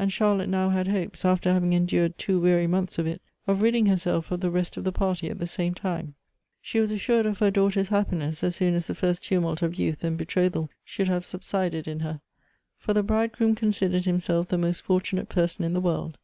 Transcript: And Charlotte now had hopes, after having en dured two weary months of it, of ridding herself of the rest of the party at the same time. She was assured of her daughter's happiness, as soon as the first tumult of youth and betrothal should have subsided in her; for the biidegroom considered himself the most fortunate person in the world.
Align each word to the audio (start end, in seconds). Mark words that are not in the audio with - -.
And 0.00 0.12
Charlotte 0.12 0.48
now 0.48 0.70
had 0.70 0.88
hopes, 0.88 1.24
after 1.24 1.52
having 1.52 1.76
en 1.76 1.86
dured 1.86 2.18
two 2.18 2.40
weary 2.40 2.66
months 2.66 2.98
of 2.98 3.06
it, 3.06 3.22
of 3.46 3.62
ridding 3.62 3.86
herself 3.86 4.32
of 4.32 4.40
the 4.40 4.50
rest 4.50 4.76
of 4.76 4.82
the 4.82 4.90
party 4.90 5.30
at 5.30 5.38
the 5.38 5.46
same 5.46 5.74
time. 5.74 6.16
She 6.60 6.80
was 6.80 6.90
assured 6.90 7.24
of 7.24 7.38
her 7.38 7.52
daughter's 7.52 7.90
happiness, 7.90 8.42
as 8.42 8.56
soon 8.56 8.74
as 8.74 8.88
the 8.88 8.96
first 8.96 9.22
tumult 9.22 9.62
of 9.62 9.78
youth 9.78 10.02
and 10.02 10.18
betrothal 10.18 10.70
should 10.82 11.06
have 11.06 11.24
subsided 11.24 11.86
in 11.86 12.00
her; 12.00 12.20
for 12.78 12.94
the 12.94 13.04
biidegroom 13.04 13.54
considered 13.54 14.06
himself 14.06 14.48
the 14.48 14.58
most 14.58 14.82
fortunate 14.82 15.28
person 15.28 15.64
in 15.64 15.72
the 15.72 15.80
world. 15.80 16.18